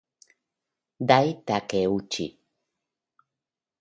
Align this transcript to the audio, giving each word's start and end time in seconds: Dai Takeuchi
Dai 1.09 1.27
Takeuchi 1.45 2.25